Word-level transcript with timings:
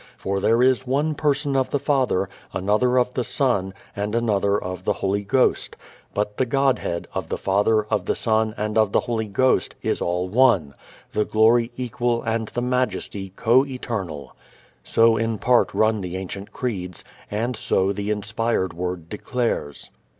For 0.17 0.39
there 0.39 0.63
is 0.63 0.87
one 0.87 1.13
Person 1.13 1.55
of 1.55 1.69
the 1.69 1.77
Father, 1.77 2.27
another 2.53 2.97
of 2.97 3.13
the 3.13 3.23
Son, 3.23 3.71
and 3.95 4.15
another 4.15 4.57
of 4.59 4.83
the 4.83 4.93
Holy 4.93 5.23
Ghost. 5.23 5.75
But 6.15 6.37
the 6.37 6.45
Godhead 6.47 7.07
of 7.13 7.29
the 7.29 7.37
Father, 7.37 7.83
of 7.85 8.07
the 8.07 8.15
Son, 8.15 8.55
and 8.57 8.79
of 8.79 8.93
the 8.93 9.01
Holy 9.01 9.27
Ghost, 9.27 9.75
is 9.83 10.01
all 10.01 10.27
one: 10.27 10.73
the 11.13 11.23
glory 11.23 11.69
equal 11.77 12.23
and 12.23 12.47
the 12.47 12.63
majesty 12.63 13.31
co 13.35 13.63
eternal." 13.63 14.35
So 14.83 15.17
in 15.17 15.37
part 15.37 15.71
run 15.71 16.01
the 16.01 16.17
ancient 16.17 16.51
creeds, 16.51 17.03
and 17.29 17.55
so 17.55 17.93
the 17.93 18.09
inspired 18.09 18.73
Word 18.73 19.07
declares. 19.07 19.91